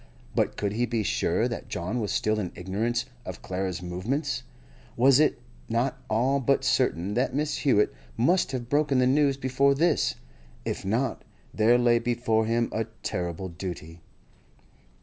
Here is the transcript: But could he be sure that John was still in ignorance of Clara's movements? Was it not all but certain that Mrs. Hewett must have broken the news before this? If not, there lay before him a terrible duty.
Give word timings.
But 0.33 0.57
could 0.57 0.71
he 0.73 0.87
be 0.87 1.03
sure 1.03 1.47
that 1.47 1.67
John 1.69 1.99
was 1.99 2.11
still 2.11 2.39
in 2.39 2.51
ignorance 2.55 3.05
of 3.23 3.43
Clara's 3.43 3.83
movements? 3.83 4.41
Was 4.97 5.19
it 5.19 5.39
not 5.69 6.01
all 6.09 6.39
but 6.39 6.63
certain 6.63 7.13
that 7.13 7.35
Mrs. 7.35 7.57
Hewett 7.57 7.93
must 8.17 8.51
have 8.51 8.67
broken 8.67 8.97
the 8.97 9.05
news 9.05 9.37
before 9.37 9.75
this? 9.75 10.15
If 10.65 10.83
not, 10.83 11.23
there 11.53 11.77
lay 11.77 11.99
before 11.99 12.47
him 12.47 12.67
a 12.71 12.85
terrible 13.03 13.49
duty. 13.49 14.01